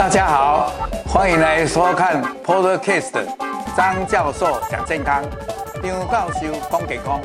[0.00, 0.72] 大家好，
[1.04, 3.22] 欢迎来收看 Podcast
[3.76, 5.22] 张教授讲健康，
[5.82, 7.20] 张教授讲健康。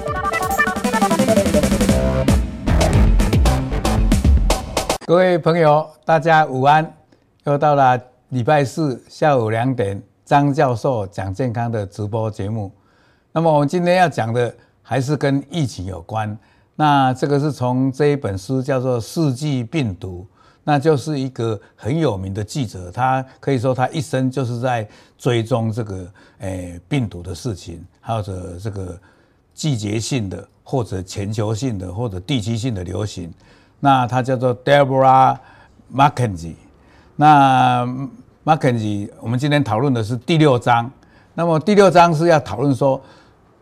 [5.06, 6.94] 各位朋友，大家午安，
[7.46, 7.97] 又到了
[8.28, 12.69] 礼拜四下午两点，张教授讲健康的直播节目。
[13.31, 16.38] 那么我们今天要讲的还是跟疫情有关。
[16.76, 20.28] 那这个是从这一本书叫做《世纪病毒》，
[20.68, 26.06] 那就是一个很有名的记者，他可以说他一生就是在追踪这个
[26.40, 29.00] 诶病毒的事情，或者这个
[29.54, 33.32] 季节性的，或者全球性的，或者地区性的流行。
[33.80, 35.38] 那他叫做 Deborah
[35.94, 36.56] Mackenzie。
[37.16, 37.86] 那
[38.44, 40.92] Mackenzie，我们今天讨论的是第六章。
[41.36, 43.00] 那么第六章是要讨论说，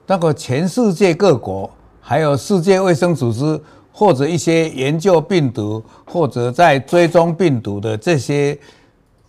[0.07, 1.69] 那个全世界各国。
[2.05, 3.57] 还有世界卫生组织
[3.95, 8.57] 或者一些研究病毒或者在追踪病毒的这些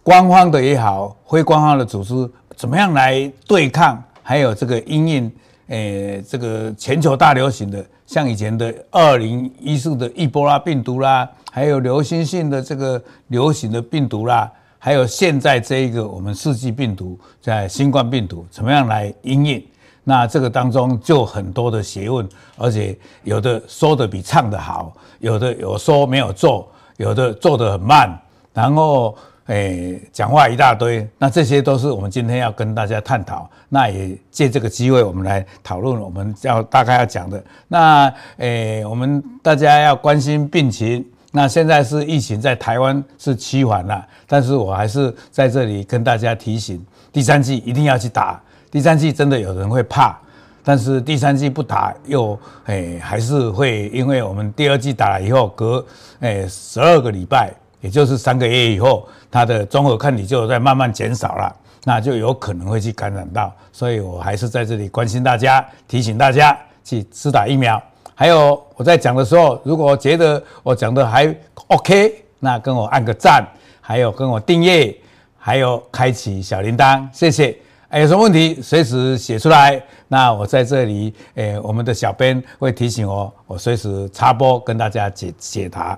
[0.03, 4.03] 官方的也好，非官方的组织，怎么样来对抗？
[4.23, 5.33] 还有这个因应，
[5.69, 19.62] 诶，这个全球大流行的，像以前的二零一四的伊波拉病毒啦，还有流行性的这个流行的病毒啦，还有现在这一个我们世纪病毒在新冠病毒，怎么样来因应？
[20.05, 28.15] 那这个当中就很多的学问，而且有的说的比唱的好，有的有说没有做，有的做得很慢，
[28.53, 29.17] 然后
[29.47, 33.49] 诶讲话一大堆，那这些都是我们今天要跟大家探讨。
[33.71, 37.43] 那也借这个机会，我们来讨论我们要大概要讲的。
[37.67, 41.05] 那诶我们大家要关心病情。
[41.37, 46.81] 那现在是疫情在台湾是趋缓了，但是我还是在这里跟大家提醒，
[47.13, 48.41] 第三剂一定要去打。
[48.75, 50.19] 第三剂真的有人会怕，
[50.64, 52.36] 但是第三剂不打又
[52.67, 55.86] 诶还是会，因为我们第二剂打了以后，隔
[56.19, 67.80] 诶十二个礼拜，也就是三个月以后，它的综合抗体就在慢慢减少了，那就有可能会去感染到，所以我还是在这里关心大家，提醒大家去施打疫苗。
[68.13, 71.33] 还有我在讲的时候，如果觉得我讲的还
[71.68, 73.46] OK，那跟我按个赞，
[73.80, 74.92] 还有跟我订阅，
[75.39, 77.57] 还有开启小铃铛，谢谢。
[78.01, 85.97] 有什么问题随时写出来，那我在这里，诶，我们的小编会提醒我，我随时插播跟大家解解答。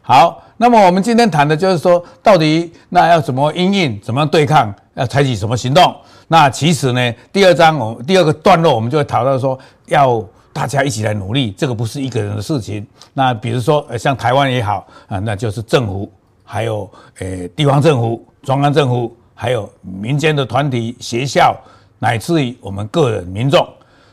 [0.00, 5.94] 好，那么我们今天谈的就是说，到底那要怎么应应，怎么样对抗，要采取什么行动？
[6.28, 9.58] 那其实呢，第二章我第二个段落我们就会讨论说，
[9.88, 10.24] 要
[10.54, 12.86] 大家一起来努力，这个不是一个人的事情。
[13.12, 16.10] 那比如说，像台湾也好啊，那就是政府，
[16.44, 19.14] 还有诶地方政府、中央政府。
[19.38, 21.54] 还有民间的团体、学校，
[21.98, 23.68] 乃至于我们个人民众，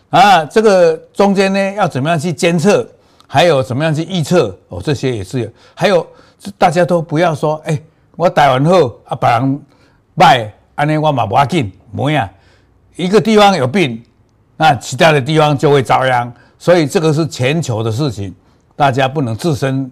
[0.10, 2.86] 啊，这个中间呢，要怎么样去监测，
[3.26, 5.50] 还有怎么样去预测哦，这些也是有。
[5.74, 6.06] 还有
[6.58, 7.82] 大家都不要说，哎，
[8.18, 9.62] 我打完后啊，把人
[10.14, 12.30] 卖，安尼我嘛不要紧，没呀。
[12.98, 14.04] 一个地方有病，
[14.58, 16.30] 那其他的地方就会遭殃，
[16.60, 18.36] 所以这个是全球的事情，
[18.76, 19.90] 大家不能置身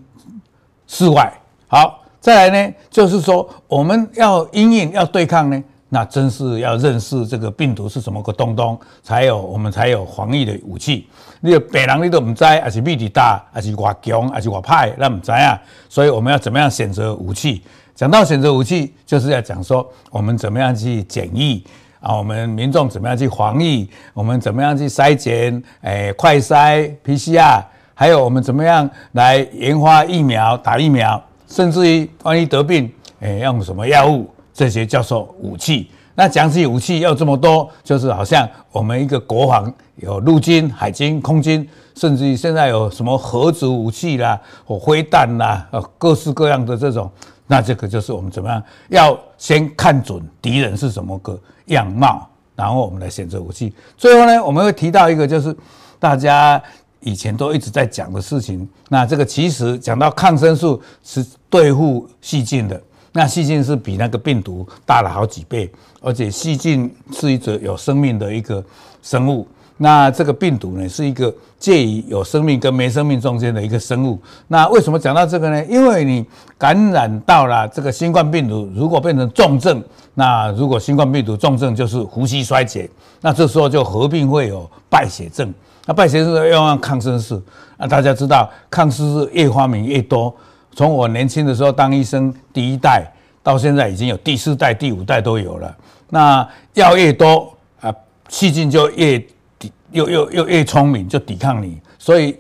[0.87, 1.31] 事外。
[1.69, 2.00] 好。
[2.21, 11.07] 再来呢，就是说我们要因应要对抗呢，那真是要认识这个病毒是什么个东东，才有我们才有防疫的武器。
[11.39, 15.59] 你别人你都不知，还是秘密大，还是外强，还是外派，那不知啊。
[15.89, 17.63] 所以我们要怎么样选择武器？
[17.95, 21.65] 讲到选择武器，就是要讲说我们怎么样去检疫
[21.99, 27.63] 啊，我们民众怎么样去防疫，我们怎么样去筛检，诶、快筛 PCR，
[27.95, 31.19] 还有我们怎么样来研发疫苗，打疫苗。
[31.51, 32.89] 甚至于万一得病，
[33.19, 34.25] 诶，用什么药物？
[34.53, 35.91] 这些叫做武器。
[36.15, 47.09] 那讲起武器要这么多，就是好像我们一个国防有陆军、海军、空军，甚至于现在有什么核子武器啦、或飞弹啦，呃，各式各样的这种。
[47.47, 48.63] 那这个就是我们怎么样？
[48.87, 53.73] 要先看准敌人是什么个样貌，然后我们来选择武器。
[53.97, 55.53] 最后呢，我们会提到一个，就是
[55.99, 56.61] 大家。
[57.01, 62.81] 以前都一直在讲的事情，那这个其实讲到抗生素是对付细菌的，
[63.11, 65.69] 那细菌是比那个病毒大了好几倍，
[65.99, 68.63] 而且细菌是一种有生命的一个
[69.01, 74.19] 生物，那这个病毒呢是一个介于有生命跟没生命中间的一个生物。
[74.47, 75.65] 那为什么讲到这个呢？
[75.65, 76.25] 因为你
[76.57, 79.83] 感染到了这个新冠病毒，如果变成重症，
[80.13, 82.87] 那如果新冠病毒重症就是呼吸衰竭，
[83.21, 85.51] 那这时候就合并会有败血症。
[85.85, 87.41] 那败血症要用抗生素，
[87.77, 90.33] 啊，大家知道抗生素越发明越多。
[90.73, 93.05] 从我年轻的时候当医生，第一代
[93.43, 95.75] 到现在已经有第四代、第五代都有了。
[96.09, 97.51] 那药越多
[97.81, 97.93] 啊，
[98.29, 99.19] 细菌就越
[99.57, 101.81] 抵，又又又越聪明，就抵抗你。
[101.97, 102.37] 所以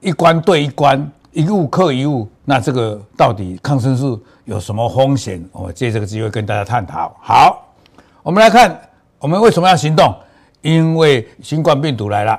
[0.00, 2.28] 一关对一关，一物克一物。
[2.44, 5.44] 那这个到底抗生素有什么风险？
[5.52, 7.14] 我借这个机会跟大家探讨。
[7.20, 7.68] 好，
[8.22, 8.80] 我们来看，
[9.18, 10.14] 我们为什么要行动？
[10.62, 12.38] 因为新冠病毒来了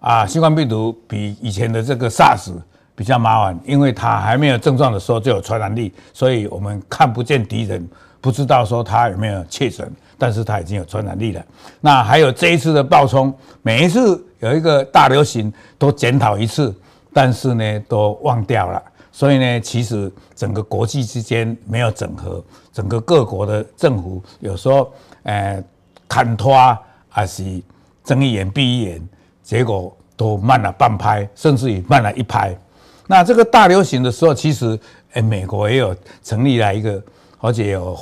[0.00, 0.26] 啊！
[0.26, 2.52] 新冠病毒比以前的这个 SARS
[2.94, 7.86] 比较麻烦，因为它还没有症状的时候就有传染力，所以我们看不见敌人，
[8.20, 11.44] 不知道说它有没有确诊，但是它已经有传染力了。
[11.80, 16.74] 那还有这一次的暴冲，每一次有一个大流行都检讨一次，
[17.12, 18.82] 但是呢都忘掉了。
[19.12, 22.42] 所以呢，其实整个国际之间没有整合，
[22.72, 24.90] 整个各国的政府有时候
[25.24, 25.62] 呃
[26.08, 26.54] 砍拖
[27.10, 27.44] 还是
[28.02, 29.08] 睁一眼闭一眼，
[29.42, 32.56] 结果都慢了半拍，甚至于慢了一拍。
[33.06, 34.78] 那这个大流行的时候，其实
[35.14, 37.02] 诶美国也有成立了一个，
[37.40, 37.98] 而且有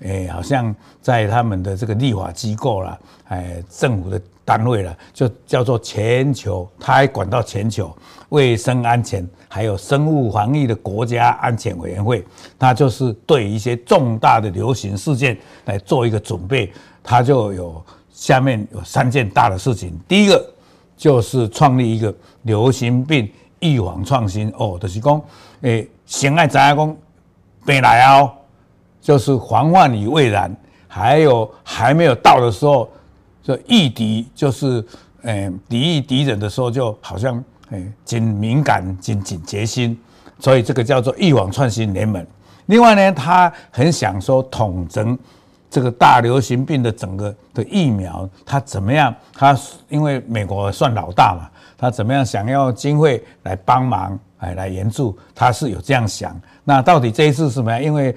[0.00, 2.98] 诶好像在他们的这个立法机构啦，
[3.28, 7.96] 诶政府的单位啦，就叫做全球，他还管到全球
[8.30, 12.24] 卫生安全还有生物防疫的国家安全委员会，
[12.58, 16.72] 他就是对一些重大的流行事件来做一个准备，
[17.04, 17.84] 他就有。
[18.20, 20.46] 下面有三件大的事情，第一个
[20.94, 23.26] 就是创立一个流行病
[23.60, 25.18] 预防创新哦，就是讲，
[25.62, 26.96] 诶，先爱知影讲
[27.64, 28.30] 病来哦，
[29.00, 30.54] 就是防患于未然，
[30.86, 32.90] 还有还没有到的时候，
[33.42, 34.84] 就御敌，就是
[35.22, 39.98] 诶抵御敌人的时候，就好像诶警敏感、警警觉心，
[40.38, 42.22] 所以这个叫做预防创新联盟。
[42.66, 45.18] 另外呢，他很想说统整。
[45.70, 49.14] 这个大流行病的整个的疫苗，它怎么样？
[49.32, 49.56] 它
[49.88, 56.38] 因为美国算老大嘛，它怎么样想要经费来帮忙，哎，来援助，它是有这样想。
[56.64, 57.80] 那到底这一次是什么样？
[57.80, 58.14] 因为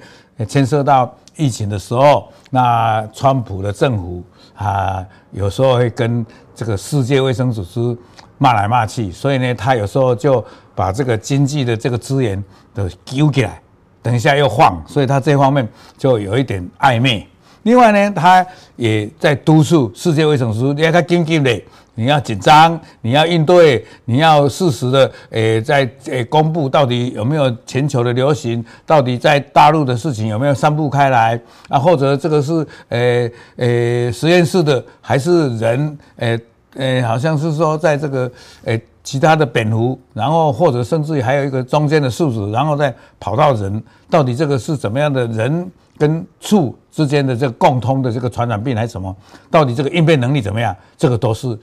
[0.48, 4.24] 牵涉到疫情的时候，那川普的政府
[4.56, 7.96] 啊，有时候会跟这个世界卫生组织
[8.36, 12.42] 骂来骂去，所以呢，他有时候就把这个经济的这个资源
[12.74, 13.62] 都丢起来，
[14.02, 17.24] 等一下又放，所以他这方面就有一点暧昧。
[17.64, 18.46] 另外呢，他
[18.76, 21.62] 也在督促世界卫生组织，你要他紧的，
[21.96, 31.78] 你要紧张，你要应对，你要适时的，诶、在诶、公布到底有没有全球的流行，到底在大陆的事情有没有散布开来啊？
[31.78, 35.98] 或者这个是诶诶、实验室的，还是人？
[36.16, 36.40] 诶、
[36.76, 38.30] 诶、好像是说在这个
[38.64, 45.70] 诶、其他的蝙蝠，然后或者甚至于还有一个中间的宿主，然后再跑到人，到底这个是怎么样的人？
[45.96, 49.14] 跟畜之间的这个共通的这个传染病还是什么？
[49.50, 50.74] 到底这个应变能力怎么样？
[50.96, 51.58] 这个都是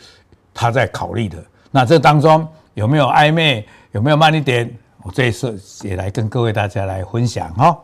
[0.53, 1.37] 他在考虑的。
[1.69, 3.65] 那这当中有没有暧昧？
[3.91, 4.69] 有没有慢一点？
[5.03, 7.77] 我这一次也来跟各位大家来分享哈。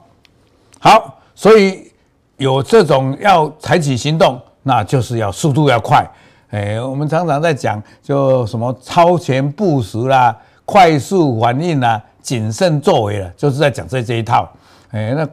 [0.79, 1.91] 好，所以
[2.37, 6.05] 有这种要采取行动，那就是要速度要快。
[6.51, 10.33] 哎，我们常常在讲，就什么超前部署啦、
[10.63, 14.49] 快速反应啦、谨慎作为了，就是在讲这这一套。
[14.91, 15.27] 哎，那。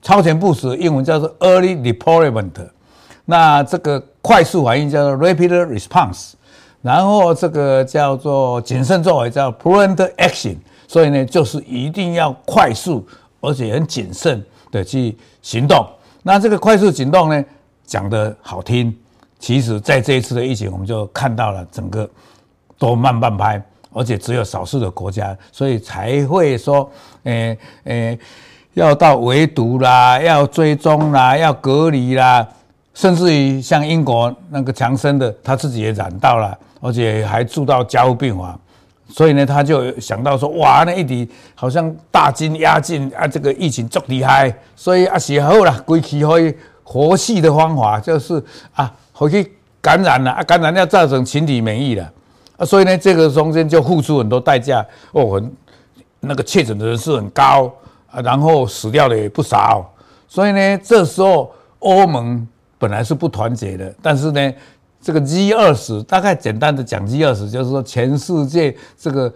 [0.00, 2.52] 超前部署英文叫做 early deployment，
[3.24, 6.32] 那这个快速反应叫做 rapid response，
[6.80, 10.56] 然后这个叫做谨慎作为叫 prudent action，
[10.86, 13.06] 所以呢，就是一定要快速
[13.40, 15.86] 而且很谨慎的去行动。
[16.22, 17.44] 那这个快速行动呢，
[17.84, 18.96] 讲得好听，
[19.38, 22.08] 其实在这一次的疫情，我们就看到了整个
[22.78, 23.62] 都慢半拍，
[23.92, 26.90] 而且只有少数的国家，所以才会说，
[27.24, 28.18] 诶诶。
[28.78, 32.46] 要到围堵啦，要追踪啦，要隔离啦，
[32.94, 38.58] 甚至于像英国那个强生的，他自己也染到了，而且还住到加护病房，
[39.08, 46.54] 所以呢，他就想到说，哇，那一底好像大军压境啊，这个疫情足厉害，所以啊，时候了，归期可以
[46.84, 48.40] 活系的方法就是
[48.74, 52.08] 啊，回去感染了啊，感染要造成群体免疫了
[52.56, 55.52] 啊，所以呢，这个中间就付出很多代价哦，很
[56.20, 57.68] 那个确诊的人数很高。
[58.10, 59.92] 啊，然后死掉的也不少，
[60.26, 62.46] 所以呢，这时候欧盟
[62.78, 64.54] 本来是不团结的，但是呢，
[65.00, 69.30] 这个 G 二十大概简单的讲，G 二十就是说全世界这个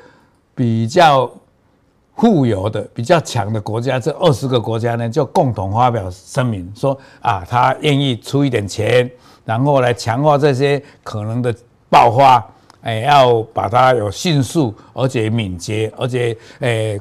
[0.55, 1.31] 比较
[2.17, 9.11] 富有的、比较强的国家，这二十个国家呢，就共同发表声明说啊，他愿意出一点钱，
[9.45, 11.55] 然后来强化这些可能的
[11.91, 12.47] 爆发，
[12.81, 16.99] 哎，要把它有迅速而且敏捷，而且哎。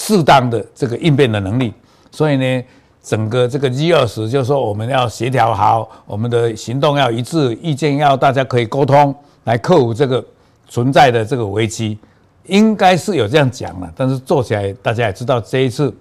[0.00, 1.74] 适当的这个应变的能力，
[2.12, 2.64] 所以呢，
[3.02, 9.12] 整个这个 G 二十就是说我们要协调好，我们的行动要一致，意见要大家可以沟通，
[9.42, 10.24] 来克服这个
[10.68, 11.98] 存在的这个危机，
[12.44, 13.92] 应该是有这样讲了。
[13.96, 15.92] 但是做起来，大家也知道这一次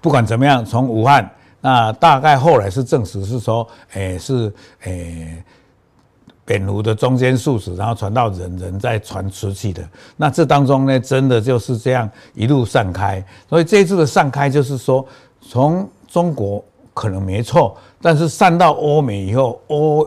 [0.00, 4.50] 不管怎么样，从武汉那大概后来是证实是说，诶是
[4.84, 5.44] 诶
[6.50, 9.88] 蝙蝠的中间宿主，然后传到人，人再传出去的。
[10.16, 13.24] 那这当中呢，真的就是这样一路散开。
[13.48, 15.06] 所以这一次的散开，就是说
[15.40, 20.04] 从中国可能没错，但是散到欧美以后，欧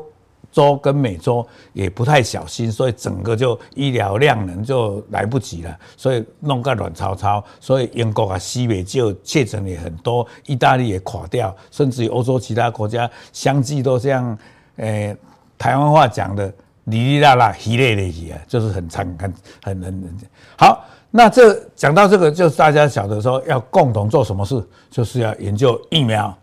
[0.51, 7.41] 洲跟美洲也不太小心，所以整个就医疗量能就来不及了，所以弄个乱糟糟。
[7.62, 14.38] 所以英国啊、西美就确诊也很多，意大利也垮掉，甚至于欧洲其他国家相继都这样，
[14.75, 15.15] 诶。
[15.63, 16.53] 台湾话讲的
[16.84, 20.17] 哩哩啦啦，稀咧咧去啊，就是很惨，很很很
[20.58, 20.84] 好。
[21.10, 26.38] 那这讲到这个，就是大家晓得说要共同做什么事，就是要研究疫苗，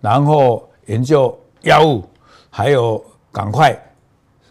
[0.00, 2.04] 然后研究药物，
[2.48, 3.76] 还有赶快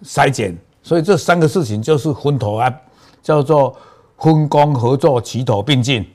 [0.04, 0.54] 筛检。
[0.84, 2.70] 所以这三个事情就是分头啊，
[3.24, 3.74] 叫做
[4.18, 6.06] 分工合作，齐头并进。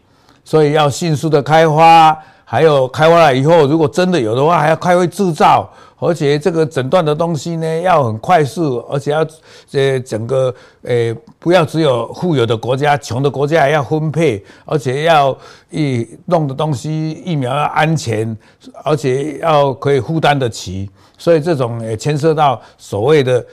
[0.45, 2.15] 所以要迅速的开花。
[2.45, 9.27] 还有开发了以后，如果真的有的话，还要开会制造，而且这个诊断的东西呢，要很快速，而且要
[9.67, 15.37] 这整个诶不要只有富有的国家，穷的国家还要分配，而且要
[15.71, 18.37] 一弄的东西疫苗要安全，
[18.85, 23.47] 而且要可以负担得起，所以这种也牵涉到所谓的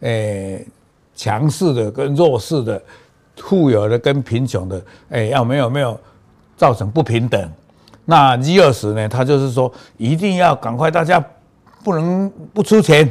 [0.00, 0.66] 诶
[1.14, 2.82] 强势的跟弱势的，
[3.36, 5.98] 富有的跟贫穷的，诶要没有没有
[6.56, 7.48] 造成不平等。
[8.08, 9.08] 那 G20 呢？
[9.08, 11.22] 他就是说，一定要赶快，大家
[11.82, 13.04] 不能不出钱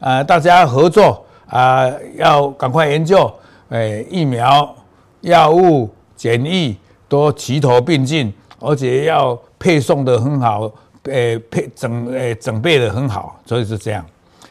[0.00, 0.24] 啊、呃！
[0.24, 3.32] 大家合作啊、要赶快研究，
[3.68, 4.74] 诶，疫苗、
[5.20, 6.76] 药物、检疫
[7.08, 10.68] 都齐头并进，而且要配送的很好，
[11.04, 14.04] 诶，配整诶整备的很好，所以是这样。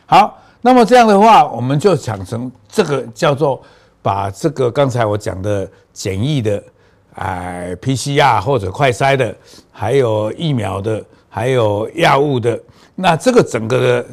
[0.06, 3.62] 好，那么这样的话，我们就想成这个叫做
[4.02, 6.64] 把这个刚才我讲的检疫的。
[7.16, 9.36] 哎，PCR 或者快筛的，
[9.72, 12.58] 还有疫苗的，还有药物的，
[12.96, 14.06] 那这个整个的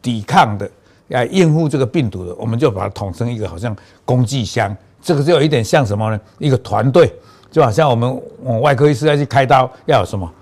[0.00, 0.70] 抵抗的，
[1.08, 3.76] 要应付这个病毒的，我们就把它统称一个好像
[4.06, 4.74] 工具箱。
[5.02, 6.18] 这个就有一点像什么呢？
[6.38, 7.12] 一个团队，
[7.50, 10.32] 就好像我们我外科医师要去开刀，要有什么？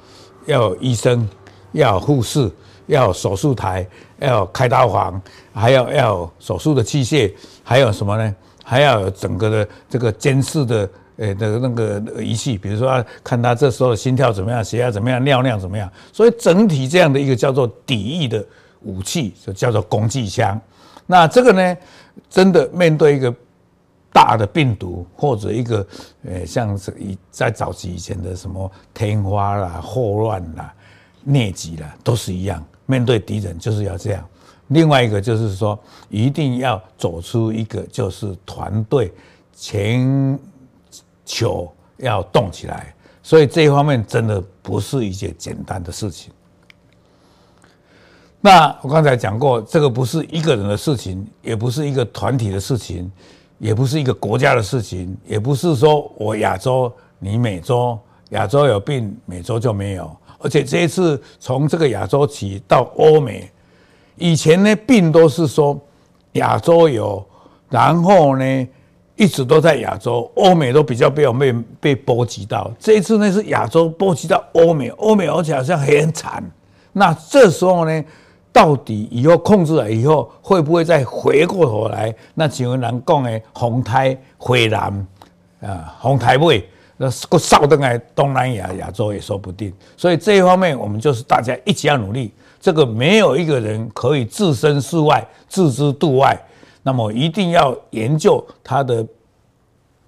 [0.44, 1.28] 要有医生，
[1.72, 2.48] 要有护士，
[2.86, 3.84] 要有手术台，
[4.20, 5.20] 要有开刀房，
[5.52, 7.32] 还要要有手术的器械，
[7.64, 8.34] 还有什么呢？
[8.62, 10.88] 还要有整个的这个监视的。
[11.16, 18.44] 诶的那个仪器，比如说看他这时候的心跳怎么样，血压怎么样，尿量怎么样，所以整体这样的一个叫做抵御的
[18.82, 20.61] 武器，就叫做工具箱。
[21.06, 21.76] 那这个呢，
[22.28, 23.35] 真的面对一个
[24.12, 25.87] 大的病毒，或者一个
[26.26, 30.75] 诶像是以在早期以前的什么天花啦、霍乱啦、
[31.26, 34.23] 疟疾啦，都是一样，面对敌人就是要这样。
[34.68, 35.78] 另外一个就是说，
[36.11, 39.11] 一定要走出一个就是团队
[39.54, 40.38] 前。
[41.26, 46.33] 球要动起来，所以这一方面真的不是一件简单的事情。
[48.40, 53.11] 那我刚才讲过，这个不是一个人的事情，也不是一个团体的事情，
[53.59, 57.99] 也不是一个国家的事情，也不是说我亚洲你美洲，
[58.30, 60.16] 亚洲有病，美洲就没有。
[60.38, 63.50] 而且这一次从这个亚洲起到欧美，
[64.14, 65.76] 以前呢病都是说
[66.35, 67.26] 亚洲有，
[67.68, 68.68] 然后呢。
[69.16, 72.70] 一直都在亚洲，欧美都比较没有被被波及到。
[72.78, 76.44] 这一次呢是亚洲波及到欧美，欧美而且好像很惨。
[76.92, 78.04] 那这时候呢，
[78.52, 82.14] 到底以后控制了以后，会不会再回过头来？
[82.35, 85.06] 那请问人讲的红台回南
[85.61, 86.68] 啊，红台尾，
[86.99, 89.73] 那个扫登来东南亚亚洲也说不定。
[89.96, 92.32] 所以这一方面，我们就是大家一起要努力。
[92.61, 96.38] 这个没有一个人可以置身事外，置之度外。
[96.87, 99.05] 那么一定要研究它的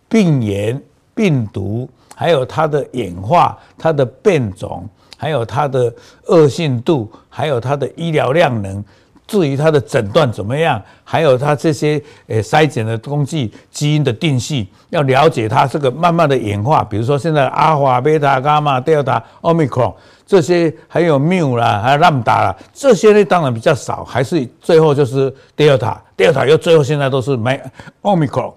[0.08, 0.80] 病原、
[1.12, 5.92] 病毒，还有它的演化、它的变种，还有它的
[6.26, 8.84] 恶性度，还有它的医疗量能。
[9.26, 16.84] 至于它的诊断怎么样，还有它这些呃筛检的工具、基因的定序，要了解它这个慢慢的演化。
[16.84, 19.92] 比如说现在阿尔法、贝塔、伽马、德尔塔、奥密克戎。
[20.28, 27.58] 这些还有缪啦，还有兰姆达啦，这些呢当然比较少，还是最后就是德尔塔，德尔塔又最后现在都是没
[28.02, 28.54] 奥密克戎。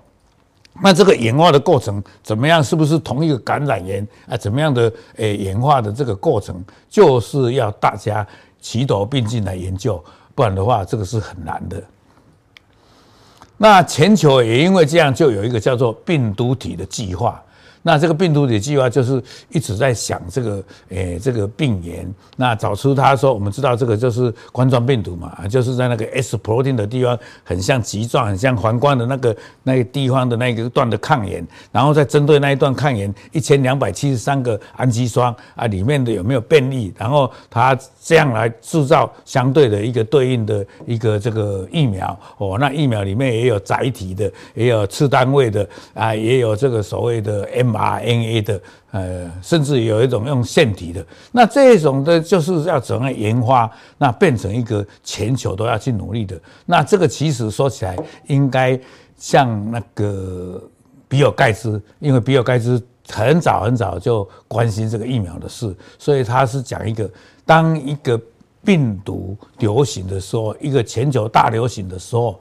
[0.83, 2.61] 那这个演化的过程怎么样？
[2.61, 4.35] 是不是同一个感染源啊？
[4.35, 8.27] 怎么样的诶演化的这个过程，就是要大家
[8.59, 10.03] 齐头并进来研究，
[10.35, 11.81] 不然的话这个是很难的。
[13.55, 17.41] 那全球也因为这样，就有一个叫做病毒体的计划。
[17.83, 22.07] 那这个病毒的计划就是一直在想这个，诶、这个病原。
[22.37, 48.61] 那找出他说，我们知道这个就是冠状病毒嘛，就是在那个 S protein 的地方，很像棘状，很像皇冠的那个那个地方的那个段的抗原，然后再针对那一段抗原，一千两百七十三个氨基酸啊，里面的有没有变异，然后它这样来制造相对的一个对应的一个这个疫苗哦，那疫苗里面也有载体的，也有次单位的啊，也有这个所谓的 M mRNA 的，
[48.91, 56.39] 呃，甚至有一种用腺体的，那这种的就是要怎样研发，那变成一个全球都要去努力的。
[56.65, 57.97] 那这个其实说起来，
[58.27, 58.79] 应该
[59.17, 60.61] 像那个
[61.07, 67.09] 比尔盖茨，因为比尔盖茨很早很早就关心这个疫苗的事，所以他是讲一个，
[67.45, 68.19] 当一个
[68.63, 72.39] 病毒流行的时候，一个全球大流行的时候，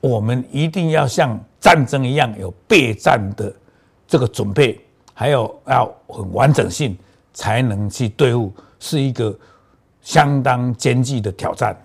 [0.00, 3.52] 我们一定要像战争一样有备战的
[4.08, 4.80] 这个准备。
[5.14, 6.96] 还有要很完整性
[7.34, 9.36] 才能去对付，是一个
[10.00, 11.76] 相当艰巨的挑战。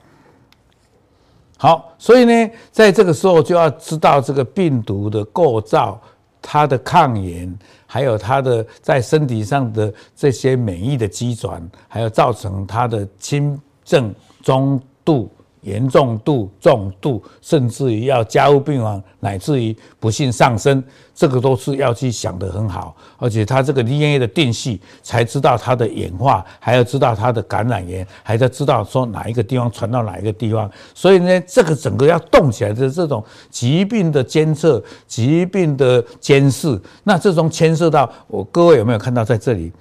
[1.58, 6.00] 好，所以呢，在这个时候就要知道这个病毒的构造、
[6.44, 14.13] 它的抗原，还有它的在身体上的这些免疫的机转，还有造成它的轻症、
[14.44, 15.27] 中度。
[15.63, 20.84] 严重度、重度，甚至于要加入病房，乃至于不幸丧生，
[21.15, 22.96] 这个都是要去想得很好。
[23.17, 30.70] 而且它这个 DNA 的定序，才知道它的演化，还要知道它的感染源，还要知道说哪一个地方传到哪一个地方。
[30.93, 39.72] 所以呢，这个整个要动起来的这种疾病的监测、疾病的监视，那这种牵涉到我各位有没有看到在这里？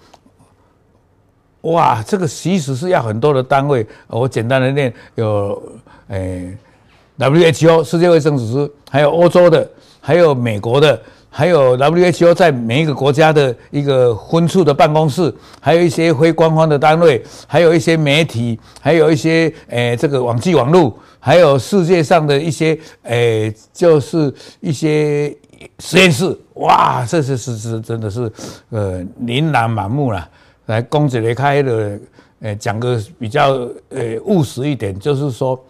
[1.63, 3.87] 哇，这个其实是要很多的单位。
[4.09, 5.63] 我简单的念，有
[6.09, 6.57] 诶
[7.19, 9.69] ，WHO 世界卫生组织，还有欧洲的，
[10.01, 11.01] 还有美国的，
[11.31, 25.33] 还有 WHO 在每一个国家的一个分处的办公室，还有一些非官方的单位，还有一些媒体，还有一些诶，这个网际网络，还有世界上的一些诶，就是一些
[25.79, 26.37] 实验室。
[26.55, 28.31] 哇，这是是是真的是
[28.71, 30.29] 呃，琳琅满目了。
[30.67, 31.99] 来，公子雷开的，
[32.41, 35.61] 诶，讲个比较诶务实一点，就是说，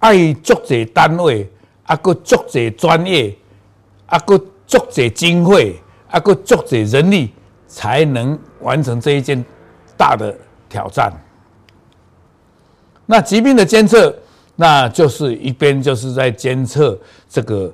[0.00, 1.48] 爱足者单位，
[1.84, 3.34] 啊个足者专业，
[4.06, 4.36] 啊个
[4.66, 5.76] 足者经费，
[6.08, 7.32] 啊个足者人力，
[7.68, 9.44] 才能完成这一件
[9.96, 10.36] 大的
[10.68, 11.12] 挑战。
[13.06, 14.12] 那疾病的监测，
[14.56, 17.72] 那就是一边就是在监测这个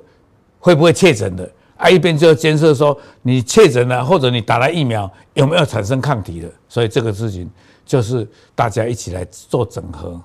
[0.59, 1.49] 会不会确诊的。
[1.83, 7.49] 啊，一边就要监测说你确诊了，或者你打了疫苗有没有产生抗体的，所以这个事情
[7.85, 10.17] 就是大家一起来做整合。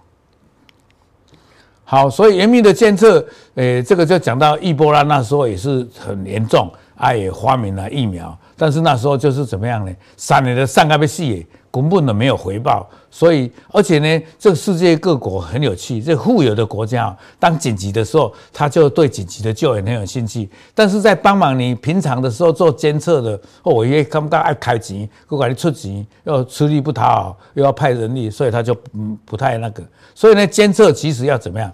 [1.82, 9.92] 好，所以严密的监测，诶，这个就讲到伊波拉那时候也是很严重，啊，也发明了疫苗，但是那时候就是怎么样呢？
[10.16, 11.44] 三年的上个被戏。
[11.80, 20.48] 根本的没有回报，所以而且呢，这个世界各国很有趣，这富有的国家，当紧急的时候，他就对紧急的救援很有兴趣。
[20.74, 29.82] 但是在帮忙你平常的时候做监测的，哦，我也看不到爱开钱，不管你出钱又吃力不讨好，又要派人力，所以他就嗯不太那个。
[30.14, 31.72] 所以呢，监测其实要怎么样？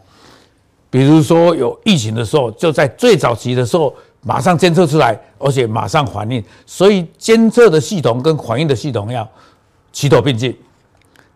[0.90, 6.42] 比如说有疫情的时候，就在最早期的时候马上监测出来，而且马上反应。
[6.64, 9.28] 所以监测的系统跟反应的系统要。
[9.94, 10.54] 齐头并进，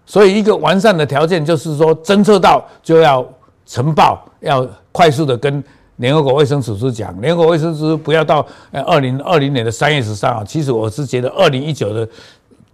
[0.05, 3.25] 所以一个完善的条件就是说，侦测到就要
[3.65, 5.63] 呈报，要快速的跟
[5.97, 7.19] 联合国卫生组织讲。
[7.21, 12.07] 联合国卫生组织不要到二零二零年的三月十三号，其实我是觉得二零一九的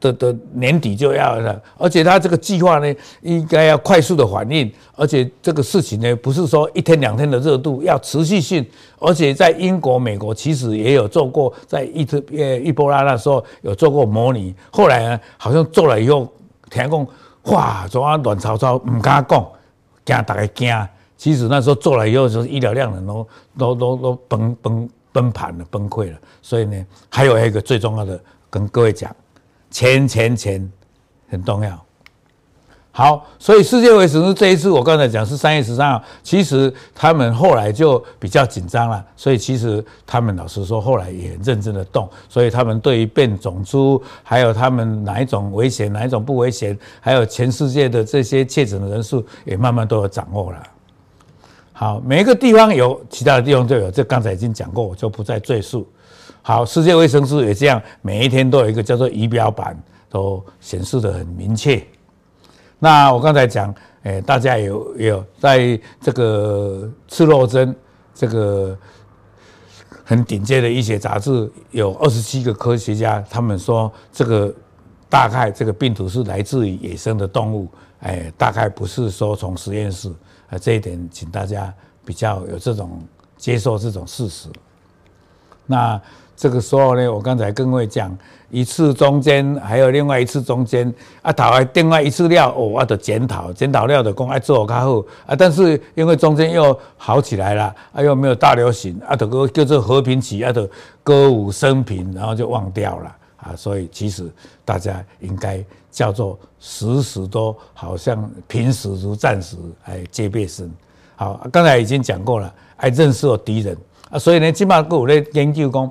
[0.00, 1.60] 的的年底就要了。
[1.78, 8.64] 而且他这个计划呢，应该要快速的反应，而且这个事情呢，不是说一天两天的热度，要持续性。
[8.98, 14.54] 而且在英国、美国其实也有做过，在伊特呃伊波拉那时候有做过模拟。
[14.70, 16.26] 后来呢，好像做了以后，
[16.70, 17.06] 听讲
[17.44, 19.46] 哇，怎啊乱糟糟，唔敢讲，
[20.04, 20.88] 惊大家惊。
[21.16, 23.26] 其实那时候做了以后，就是医疗量能都
[23.58, 26.18] 都都都崩崩崩盘了，崩溃了。
[26.40, 29.14] 所以呢，还有一个最重要的，跟各位讲，
[29.74, 30.72] 钱钱钱
[31.28, 31.84] 很重要。
[32.92, 50.62] 好，所以世界卫生组织这一次，我刚才讲是三月十三号，其实他们后来就比较紧张了，所以其实他们老实说，后来也认真的动，所以他们对于变种株，还有他们哪一种危险，哪一种不危险，还有全世界的这些确诊的人数，也慢慢都有掌握了。
[51.72, 55.84] 好，每一个地方有，其他的地方就有，这刚才已经讲过，我就不再赘述。
[56.42, 59.76] 好，世界卫生组织也这样，每一天都有一个叫做仪表板，
[60.08, 61.82] 都显示得很明确。
[62.78, 67.74] 那我刚才讲，诶、大家有有在这个刺肉针
[68.14, 68.76] 这个
[70.04, 74.54] 很顶尖的医学杂志，有二十七个科学家，他们说这个
[75.08, 77.68] 大概这个病毒是来自于野生的动物，
[78.00, 80.12] 哎，大概不是说从实验室
[80.50, 81.72] 啊，这一点请大家
[82.04, 83.00] 比较有这种
[83.38, 84.50] 接受这种事实。
[85.66, 86.00] 那
[86.36, 88.16] 这个时候呢，我刚才跟各位讲，
[88.50, 100.68] 一次中间还有另外一次中间啊，讨完另外一次料哦，我的检讨，检讨料的工爱做较好啊，但是因为中间又好起来了，啊又没有大流行啊，得个叫做和平期啊，的
[101.04, 104.28] 歌舞升平，然后就忘掉了啊，所以其实
[104.64, 110.68] 大家应该叫做时时都好像平时如战时，哎戒备生。
[111.14, 113.76] 好，刚才已经讲过了，爱认识了敌人。
[114.18, 115.90] 所以呢，起码各有咧研究讲，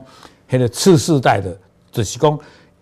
[0.50, 1.56] 迄个次世代的，
[1.92, 2.40] 就是讲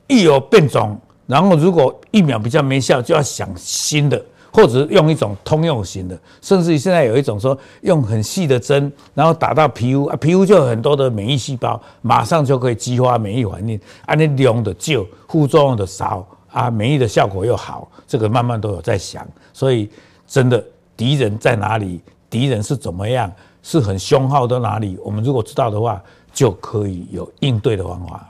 [0.08, 19.90] 一有变种，然后如果疫苗比较没效，就要想新的，或者用一种通用型的，甚至于现在有一种说用很细的针，然后打到皮肤啊，皮肤就有很多的免疫细胞，马上就可以激发免疫反应，啊，你量的少，副作用的少，啊，免疫的效果又好，这个慢慢都有在想，所以
[20.28, 20.64] 真的
[20.98, 23.32] 敌人在哪里，敌人是怎么样？
[23.64, 24.98] 是很凶悍的哪里？
[25.04, 26.02] 我们如果知道的话，
[26.34, 28.28] 就可以有应对的方法。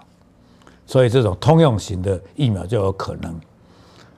[0.85, 3.39] 所以这种通用型的疫苗就有可能。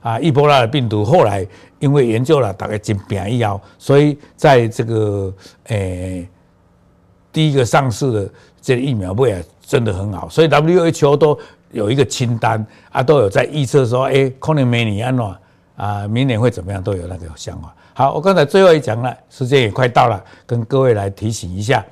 [0.01, 1.47] 啊，伊波拉的病毒后来
[1.79, 5.33] 因为研究了大概几百亿药，所以在这个
[5.67, 6.27] 诶、
[7.31, 8.29] 第一个上市的
[8.61, 10.27] 这个疫苗不也真的很好。
[10.27, 11.39] 所以 WHO 都
[11.71, 15.23] 有一个清单啊，都有在预测说，哎、欸，可能明年安怎
[15.75, 17.73] 啊，明年会怎么样，都有那个想法。
[17.93, 21.83] 好，我刚才最后一讲了，时间也快到了，跟各位来提醒一下。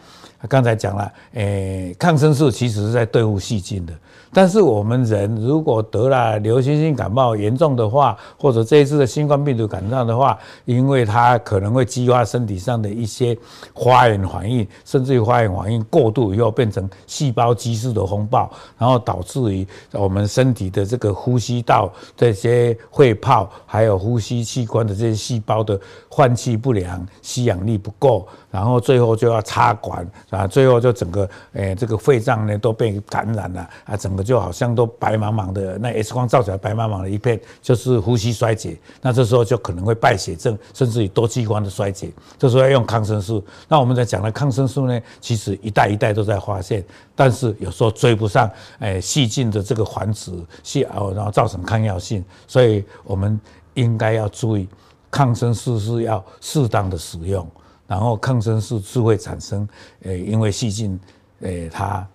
[0.49, 3.93] 刚才讲了，诶、抗生素其实是在对付细菌的。
[4.33, 13.37] 但是我们人如果得了流行性感冒严重的话，或者这一次的新冠病毒感染的话，因为它可能会激发身体上的一些
[13.75, 25.77] 发炎反应，甚至于发炎反应过度以后变成细胞激素的风暴，然后导致于我们身体的这个呼吸道这些肺泡，还有呼吸器官的这些细胞的
[26.07, 34.21] 换气不良、吸氧力不够，然后最后就要插管啊，最后就整个诶、这个肺脏呢都被感染了啊，整个。
[34.31, 38.77] 就好像都白茫茫的，那 X 光照起来白茫茫的一片，就是呼吸衰竭。
[39.01, 42.09] 那这时候就可能会败血症，甚至于多器官的衰竭。
[42.37, 43.43] 这时候要用抗生素。
[43.67, 46.81] 那我们在讲的抗生素呢，其实一代一代都在发现，
[47.15, 50.31] 但是有时候追不上，哎，细菌的这个繁殖，
[50.63, 52.23] 细哦，然后造成抗药性。
[52.47, 53.37] 所以我们
[53.73, 54.65] 应该要注意，
[55.09, 57.45] 抗生素是要适当的使用。
[57.91, 59.67] 然后抗生素是会产生，
[60.03, 60.97] 呃，因为细菌，
[61.41, 62.07] 呃，它。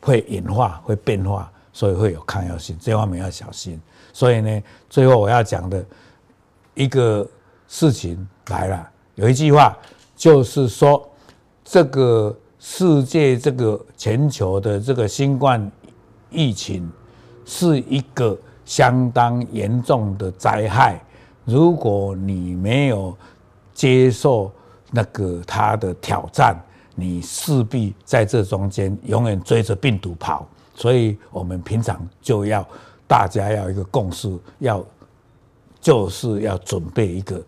[0.00, 3.78] 会演化，会变化，所以会有抗药性，这方面要小心。
[4.12, 5.84] 所以呢，最后我要讲的
[6.74, 7.28] 一个
[7.66, 9.76] 事情来了，有一句话
[10.14, 11.06] 就是说，
[11.64, 15.70] 这个世界、这个全球的这个新冠
[16.30, 16.88] 疫情
[17.44, 21.02] 是一个相当严重的灾害。
[21.44, 23.14] 如果你没有
[23.74, 24.50] 接受
[24.90, 26.56] 那个他的挑战，
[26.94, 32.66] 你势必在这中间永远追着病毒跑，所以我们平常就要
[33.06, 34.84] 大家要一个共识，要
[35.80, 37.42] 就是要准备一个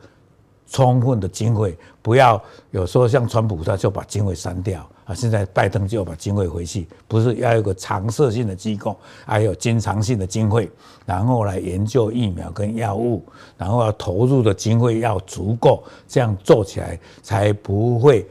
[0.67, 4.89] 充分的经费，不要有时候像川普他就把经费删掉。
[5.11, 8.97] 啊，现在拜登就要把经费回去，不是要有一个常设性的机构，
[9.27, 10.71] 还有经常性的经费，
[11.05, 13.25] 然后来研究疫苗跟药物，
[13.57, 18.25] 然后要投入的经费要足够，这样做起来才不会。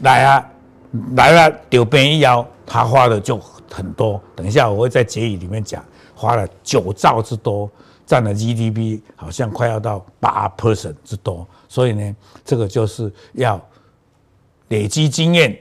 [0.00, 0.50] 来啊，
[1.14, 3.38] 来了，丢边一摇，他花的就
[3.70, 4.20] 很多。
[4.34, 5.84] 等一下我会在结语里面讲，
[6.16, 7.70] 花了九兆之多，
[8.04, 11.46] 占了 GDP 好像快要到八 percent 之多。
[11.68, 13.60] 所以呢，这个就是要
[14.72, 15.54] 累积经验，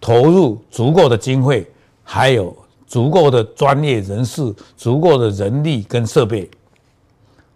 [0.00, 1.66] 投入足够的经费，
[2.02, 6.50] 还有足够的专业人士、足够的人力跟设备。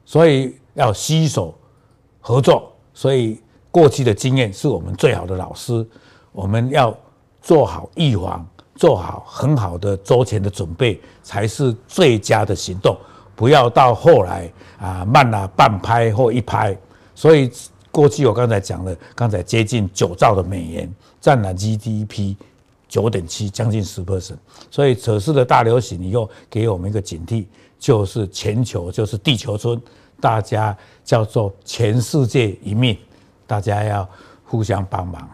[0.05, 1.55] 所以要携手
[2.21, 2.71] 合作。
[2.93, 3.41] 所以
[3.71, 5.87] 过去的经验是我们最好的老师。
[6.33, 6.95] 我们要
[7.41, 12.97] 做好预防，做好很好的周前的准备，才是最佳的行动。
[13.35, 16.77] 不要到后来啊，慢了半拍或一拍。
[17.15, 17.51] 所以
[17.99, 22.37] 过去我刚才讲了，刚才接近九兆的美元，占了 GDP
[22.89, 24.37] 九点七，将近十 percent。
[24.71, 29.83] 所以此次的大流行以后，给我们一个警惕，就是全球，就是地球村，
[30.21, 32.97] 大家叫做全世界一命，
[33.49, 34.09] 大家要
[34.45, 35.29] 互相帮忙。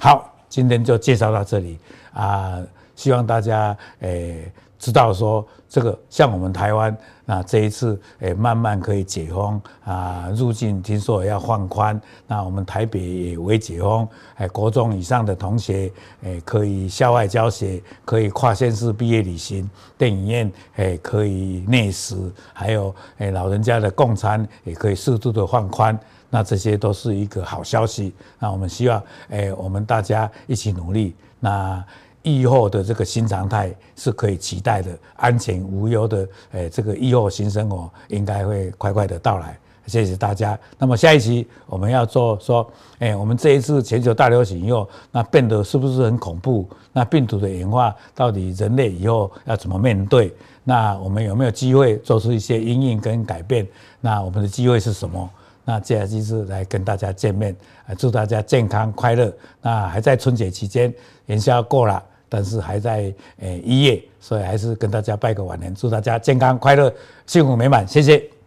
[0.00, 1.78] 好，今天就介绍到这里
[2.14, 2.58] 啊！
[2.96, 15.90] 希望大家诶知道说，这个像我们台湾，那这一次诶慢慢可以解封啊，入境听说要放宽，那我们台北也微解封，诶国中以上的同学
[16.22, 22.16] 诶可以校外教学，可以跨县市毕业旅行，电影院诶可以内食，
[22.52, 25.98] 还有诶老人家的共餐也可以适度的放宽，
[26.30, 28.14] 那这些都是一个好消息。
[28.38, 31.84] 那我们希望诶我们大家一起努力，那。
[32.28, 39.58] 疫后的这个新常态是可以期待的，安全无忧的，诶，这个疫后新生活应该会快快的到来。
[39.86, 40.58] 谢谢大家。
[40.76, 46.68] 那么下一期我们要做说，诶，我们这一次全球大流行以后，那变得是不是很恐怖？
[46.92, 50.30] 那病毒的演化到底人类以后要怎么面对？
[50.62, 53.66] 那我们有没有机会做出一些因应跟改变？
[54.02, 55.30] 那我们的机会是什么？
[55.64, 57.56] 那接下来就是来跟大家见面，
[57.98, 59.32] 祝大家健康快乐。
[59.62, 60.92] 那还在春节期间，
[61.26, 66.92] 元宵过了，但是还在诶一月，所以还是跟大家拜个晚年，祝大家健康快乐、
[67.26, 67.86] 幸福美满。
[67.86, 68.37] 谢谢。